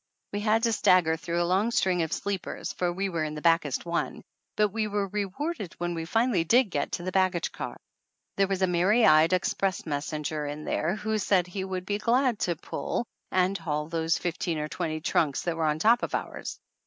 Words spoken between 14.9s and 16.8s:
trunks that were on top of ours